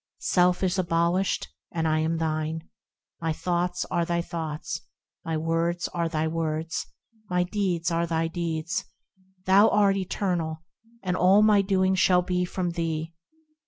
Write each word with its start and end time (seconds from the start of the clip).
Self 0.17 0.63
is 0.63 0.79
abolished, 0.79 1.49
and 1.71 1.87
I 1.87 1.99
am 1.99 2.17
thine; 2.17 2.67
My 3.21 3.31
thoughts 3.31 3.85
are 3.91 4.03
thy 4.03 4.19
thoughts, 4.19 4.81
My 5.23 5.37
words 5.37 5.87
are 5.89 6.09
thy 6.09 6.27
words, 6.27 6.87
My 7.29 7.43
deeds 7.43 7.91
are 7.91 8.07
thy 8.07 8.27
deeds; 8.27 8.83
Thou 9.45 9.69
art 9.69 9.97
eternal, 9.97 10.63
and 11.03 11.15
all 11.15 11.43
my 11.43 11.61
doing 11.61 11.93
shall 11.93 12.23
be 12.23 12.45
from 12.45 12.71
thee. 12.71 13.13